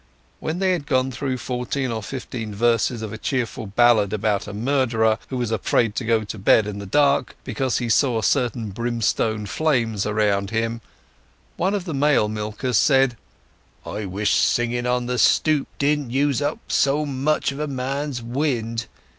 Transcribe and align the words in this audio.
When 0.39 0.57
they 0.57 0.71
had 0.71 0.87
gone 0.87 1.11
through 1.11 1.37
fourteen 1.37 1.91
or 1.91 2.01
fifteen 2.01 2.55
verses 2.55 3.03
of 3.03 3.13
a 3.13 3.19
cheerful 3.19 3.67
ballad 3.67 4.13
about 4.13 4.47
a 4.47 4.51
murderer 4.51 5.19
who 5.29 5.37
was 5.37 5.51
afraid 5.51 5.93
to 5.93 6.03
go 6.03 6.23
to 6.23 6.39
bed 6.39 6.65
in 6.65 6.79
the 6.79 6.87
dark 6.87 7.35
because 7.43 7.77
he 7.77 7.87
saw 7.87 8.19
certain 8.23 8.71
brimstone 8.71 9.45
flames 9.45 10.07
around 10.07 10.49
him, 10.49 10.81
one 11.55 11.75
of 11.75 11.85
the 11.85 11.93
male 11.93 12.27
milkers 12.29 12.79
said— 12.79 13.15
"I 13.85 14.05
wish 14.05 14.33
singing 14.37 14.87
on 14.87 15.05
the 15.05 15.19
stoop 15.19 15.67
didn't 15.77 16.09
use 16.09 16.41
up 16.41 16.57
so 16.67 17.05
much 17.05 17.51
of 17.51 17.59
a 17.59 17.67
man's 17.67 18.23
wind! 18.23 18.87